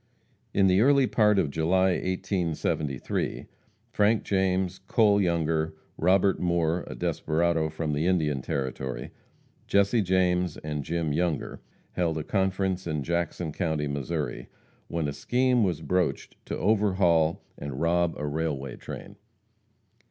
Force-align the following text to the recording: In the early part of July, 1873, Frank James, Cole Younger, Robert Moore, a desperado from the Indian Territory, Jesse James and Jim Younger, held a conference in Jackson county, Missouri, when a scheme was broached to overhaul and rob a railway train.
In 0.51 0.65
the 0.65 0.81
early 0.81 1.05
part 1.05 1.37
of 1.37 1.51
July, 1.51 1.91
1873, 1.91 3.45
Frank 3.91 4.23
James, 4.23 4.79
Cole 4.87 5.21
Younger, 5.21 5.75
Robert 5.95 6.39
Moore, 6.39 6.83
a 6.87 6.95
desperado 6.95 7.69
from 7.69 7.93
the 7.93 8.07
Indian 8.07 8.41
Territory, 8.41 9.11
Jesse 9.67 10.01
James 10.01 10.57
and 10.57 10.83
Jim 10.83 11.13
Younger, 11.13 11.61
held 11.91 12.17
a 12.17 12.23
conference 12.23 12.87
in 12.87 13.03
Jackson 13.03 13.51
county, 13.51 13.87
Missouri, 13.87 14.47
when 14.87 15.07
a 15.07 15.13
scheme 15.13 15.63
was 15.63 15.83
broached 15.83 16.35
to 16.47 16.57
overhaul 16.57 17.43
and 17.55 17.79
rob 17.79 18.15
a 18.17 18.25
railway 18.25 18.77
train. 18.77 19.17